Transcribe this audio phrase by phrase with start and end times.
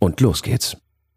[0.00, 0.76] Und los geht's.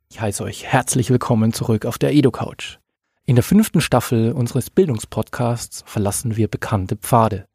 [0.10, 2.80] Ich heiße euch herzlich willkommen zurück auf der EdoCouch.
[3.26, 7.46] In der fünften Staffel unseres Bildungspodcasts verlassen wir bekannte Pfade.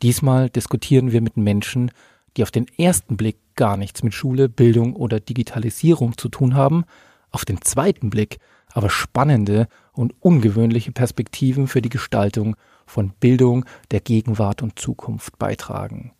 [0.00, 1.90] Diesmal diskutieren wir mit Menschen,
[2.36, 6.84] die auf den ersten Blick gar nichts mit Schule, Bildung oder Digitalisierung zu tun haben,
[7.30, 8.38] auf den zweiten Blick
[8.72, 16.12] aber spannende und ungewöhnliche Perspektiven für die Gestaltung von Bildung der Gegenwart und Zukunft beitragen.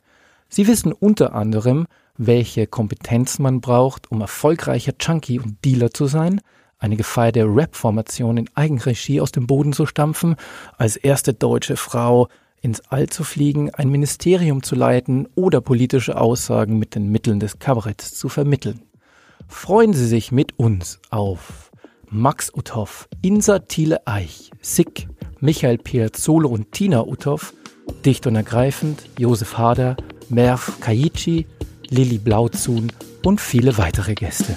[0.51, 1.87] Sie wissen unter anderem,
[2.19, 6.41] welche Kompetenzen man braucht, um erfolgreicher Junkie und Dealer zu sein,
[6.79, 10.35] eine gefeierte Rap-Formation in Eigenregie aus dem Boden zu stampfen,
[10.77, 12.29] als erste deutsche Frau
[12.63, 17.59] ins All zu fliegen, ein Ministerium zu leiten oder politische Aussagen mit den Mitteln des
[17.59, 18.83] Kabaretts zu vermitteln.
[19.47, 21.71] Freuen Sie sich mit uns auf
[22.09, 27.55] Max Uthoff, Insa Thiele Eich, Sick, Michael Piazzolo und Tina Uthoff,
[28.05, 29.97] dicht und ergreifend Josef Hader,
[30.31, 31.47] Merv Kaichi,
[31.89, 32.93] Lilly Blauzun
[33.25, 34.55] und viele weitere Gäste.